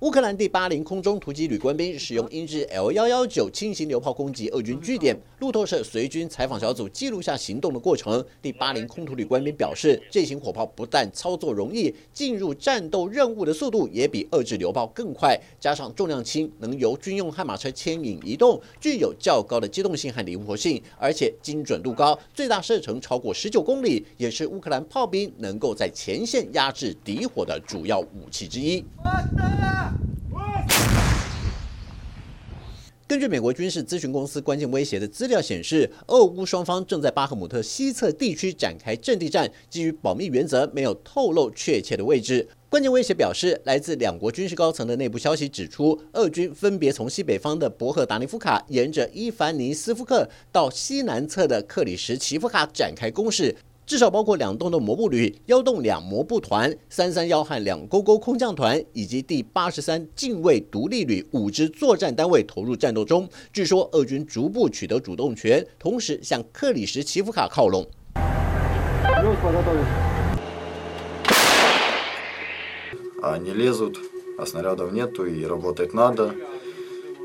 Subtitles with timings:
[0.00, 5.16] 乌克兰第八零空中突击旅官兵使用英制 L 幺幺九轻型榴炮攻击俄军据点。
[5.38, 8.22] 路透社随军采访小组记录下行动的过程。
[8.42, 28.84] 第八零空突旅官兵表示，这型火炮不但操作容易，进入战斗任务的速度也比遏制榴炮更快，加上重量轻，能由军用悍马车牵引移动，具有较高的机动性和灵活性，而且精准度高，最大射程超过十九公里，也是乌克兰炮兵能够在前线压制敌火的主要武器之一。
[33.14, 42.48] 根据美国军事咨询公司关键威胁的资料显示，俄乌双方正在巴赫姆特西侧地区展开阵地战，基于保密原则，没有透露确切的位置。
[42.68, 53.54] 关键威胁表示，来自两国军事高层的内部消息指出，俄军分别从西北方的博赫达尼夫卡，沿着伊凡尼斯夫克到西南侧的克里什奇夫卡展开攻势。
[53.86, 63.28] 至少包括两栋的摩步旅、幺洞两摩步团、三三幺和两勾勾空降团，以及第八十三近卫独立旅五支作战单位投入战斗中。
[63.52, 67.86] 据说俄军逐步取得主动权，同时向克里什奇夫卡靠拢。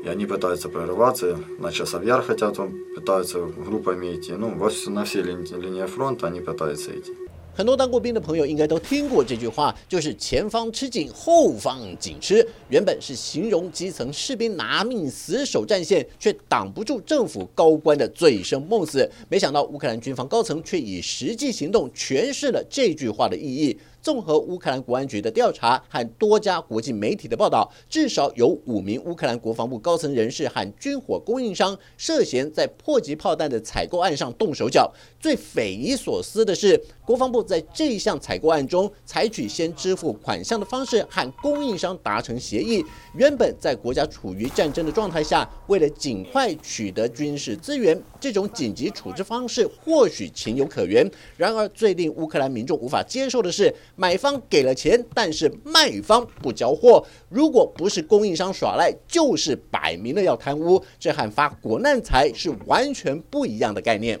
[0.05, 2.57] они пытаются прорываться, на часовьяр хотят,
[2.95, 4.33] пытаются группами идти.
[4.33, 7.11] Ну, вот на все линии, линии фронта они пытаются идти.
[7.57, 12.45] 很多当过兵的朋友应该都听过这句话，就是前方吃紧，后方紧吃。
[12.67, 19.09] 原本是形容基层士兵拿命死守战线，却挡不住政府高官的醉生梦死。
[19.29, 23.79] 没想到乌克兰军方高层却以实际行动诠释了这句话的意义。
[24.02, 34.90] 综合乌克兰国安局的调查和多家国际媒体的报道，至少有五名乌克兰国防部高层人士和军火供应商涉嫌在迫击炮弹的采购案上动手脚。
[35.20, 42.82] 最匪夷所思的是，国防部在这一项采购案中，采取先支付款项的方式和供应商达成协议。
[43.14, 51.06] 原本在国家处于战争的状态下，为了尽快取得军事资源，这种紧急处置方式或许情有可原。
[51.36, 53.74] 然而，最令乌克兰民众无法接受的是。
[53.96, 57.04] 买方给了钱，但是卖方不交货。
[57.28, 60.82] 如果不是供应商耍赖，就是摆明了要贪污。
[60.98, 64.18] 这和发国难财是完全不一样的概念。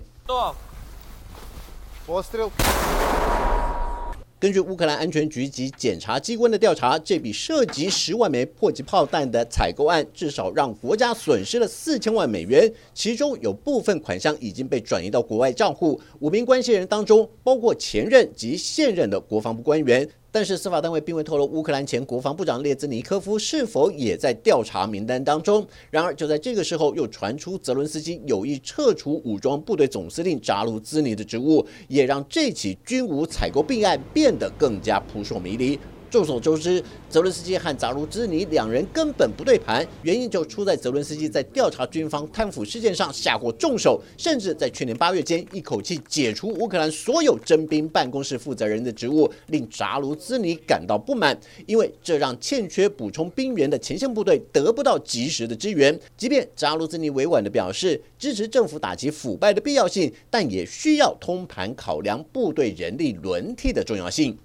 [4.40, 16.00] 根据乌克兰安全局及检察机关的调查，这笔涉及十万枚迫击炮弹的采购案，至少让国家损失了四千万美元，其中有部分款项已经被转移到国外账户。
[16.20, 20.08] 五名关系人当中，包括前任及现任的国防部官员。
[20.32, 25.66] 但是司法单位并未透露乌克兰前国防部长列兹尼科夫是否也在调查名单当中。
[25.90, 35.78] 然而，就在这个时候，又传出泽伦斯基有意撤除武装部队总司令扎卢兹尼的职务，也让这起军武采购弊案变得更加扑朔迷离。
[36.10, 55.96] 众所周知，泽伦斯基和扎卢兹尼两人根本不对盘，原因就出在泽伦斯基在调查军方贪腐事件上下过重手，甚至在去年八月间一口气解除乌克兰所有征兵办公室负责人的职务，令扎卢兹尼感到不满，因为这让欠缺补充兵员的前线部队得不到及时的支援。
[56.16, 64.36] 即便扎卢兹尼委婉地表示支持政府打击腐败的必要性，但也需要通盘考量部队人力轮替的重要性。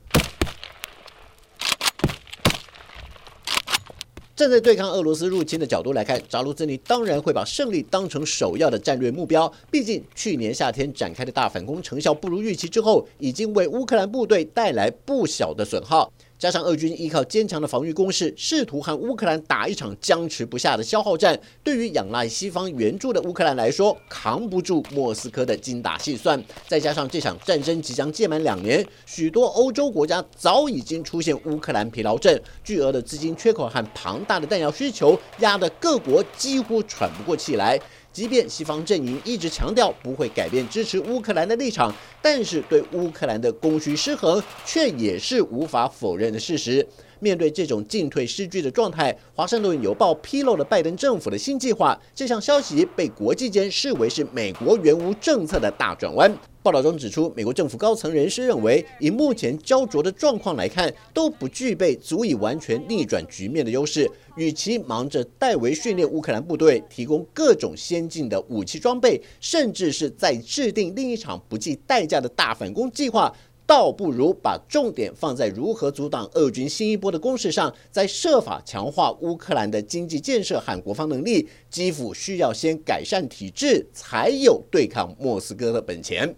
[4.36, 9.50] 站在对抗俄罗斯入侵的角度来看，扎卢兹尼当然会把胜利当成首要的战略目标。
[9.72, 16.12] 毕竟去年夏天展开的大反攻成效不如预期之后，已经为乌克兰部队带来不小的损耗。
[16.46, 26.40] 加上俄军依靠坚强的防御攻势，试图和乌克兰打一场僵持不下的消耗战，对于仰赖西方援助的乌克兰来说，扛不住莫斯科的精打细算。
[26.68, 37.82] 再加上这场战争即将届满两年，许多欧洲国家早已经出现乌克兰疲劳症，巨额的资金缺口和庞大的弹药需求，压得各国几乎喘不过气来。
[38.16, 46.88] 即便西方阵营一直强调不会改变支持乌克兰的立场，但是对乌克兰的供需失衡却也是无法否认的事实。
[47.20, 52.00] 面对这种进退失据的状态，《华盛顿邮报》披露了拜登政府的新计划。
[52.14, 56.34] 这项消息被国际间视为是美国原无政策的大转弯。
[56.66, 64.10] 报道中指出，美国政府高层人士认为，以目前焦灼的状况来看，都不具备足以完全逆转局面的优势。
[64.36, 73.32] 与其忙着代为训练乌克兰部队，提供各种先进的武器装备，甚至是在制定另一场不计代价的大反攻计划。
[73.68, 81.48] 倒不如把重点放在如何阻挡俄军新一波的攻势上，再设法强化乌克兰的经济建设和国防能力。
[81.70, 86.34] 基辅需要先改善体制，才有对抗莫斯科的本钱。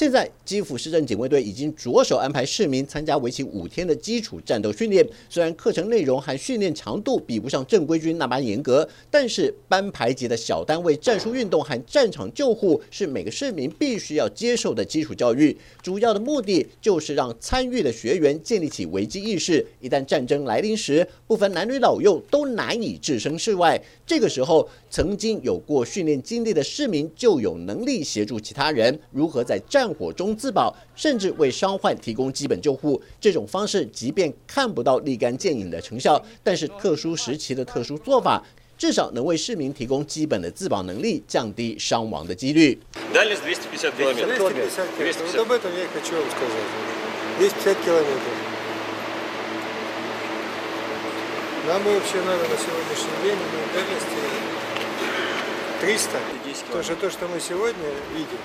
[0.00, 5.06] 现在基辅市政警卫队已经着手安排市民参加为期五天的基础战斗训练。
[5.28, 15.54] 虽然课程内容和训练强度比不上正规军那般严格，但是班排级的小单位战术运动和战场救护是每个市民必须要接受的基础教育。
[15.82, 23.78] 主要的目的就是让参与的学员建立起危机意识，一旦战争来临时，不分男女老幼都难以置身事外。
[24.06, 33.01] 这个时候，曾经有过训练经历的市民就有能力协助其他人如何在战火中自保，甚至为伤患提供基本救护。
[33.19, 38.43] 这种方式，即便看不到立竿见影的成效，但是特殊时期的特殊做法，
[38.77, 42.77] 至少能为市民提供基本的自保能力，降低伤亡的几率。
[43.13, 44.37] Дальность 250 километров.
[44.37, 45.31] 250 километров.
[45.31, 46.67] Вот об этом я и хочу вам сказать.
[47.39, 48.33] 250 километров.
[51.67, 54.21] Нам вообще надо на сегодняшний день на дальности
[55.81, 56.19] 300.
[56.71, 58.39] То, что, то, что мы сегодня видим.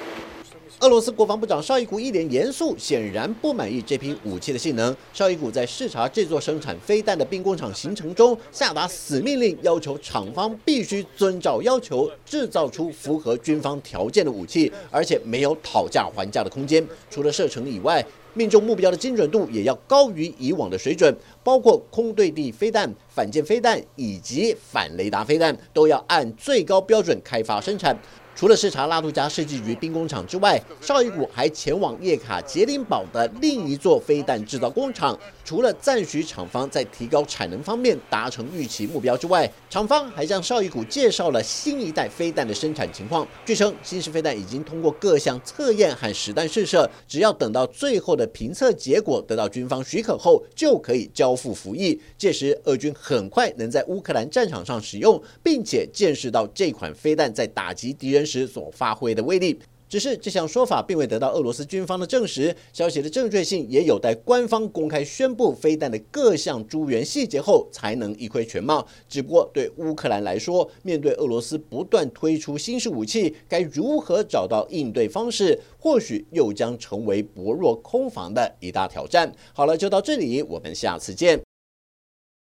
[0.82, 4.94] 俄罗斯国防部长绍伊古一脸严肃，显然不满意这批武器的性能。
[5.14, 16.86] 绍伊古在视察这座生产飞弹的兵工厂行程中，下达死命令，要求厂方必须遵照要求制造出符合军方条件的武器，而且没有讨价还价的空间。
[17.10, 27.98] 除了射程以外，命中目标的精准度也要高于以往的水准，包括空对地飞弹、反舰飞弹以及反雷达飞弹，都要按最高标准开发生产。
[28.36, 35.18] 除了视察拉杜加设计局兵工厂之外，绍伊古还前往叶卡捷琳堡的另一座飞弹制造工厂。
[35.46, 43.26] 除了赞许厂方在提高产能方面达成预期目标之外，厂方还向绍伊古介绍了新一代飞弹的生产情况。
[43.46, 52.02] 据称，新式飞弹已经通过各项测验和实弹试射，只要等到最后的评测结果得到军方许可后，就可以交付服役。
[52.18, 59.60] 届时，俄军很快能在乌克兰战场上使用，并且见识到这款飞弹在打击敌人时所发挥的威力。
[59.88, 68.86] 只是这项说法并未得到俄罗斯军方的证实，消息的正确性也有待官方公开宣布飞弹的各项诸元细节后才能一窥全貌。
[69.08, 79.32] 只不过对乌克兰来说，面对俄罗斯不断推出新式武器，该如何找到应对方式，或许又将成为薄弱空防的一大挑战。
[79.54, 81.45] 好了，就到这里，我们下次见。